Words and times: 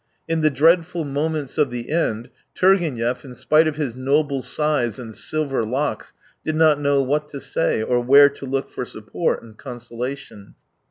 In 0.27 0.41
the 0.41 0.49
dreadful 0.49 1.05
moments 1.05 1.59
of 1.59 1.69
the 1.69 1.91
end, 1.91 2.31
Turgenev, 2.55 3.23
in 3.23 3.35
spite 3.35 3.67
of 3.67 3.75
his 3.75 3.95
noble 3.95 4.41
size 4.41 4.97
and 4.97 5.13
silver 5.13 5.61
locks, 5.61 6.11
did 6.43 6.55
not 6.55 6.79
know 6.79 7.03
what 7.03 7.27
to 7.27 7.39
say 7.39 7.83
or 7.83 8.01
where 8.01 8.27
to 8.29 8.47
look 8.47 8.67
for 8.67 8.83
support 8.83 9.43
and 9.43 9.55
consolation. 9.59 10.55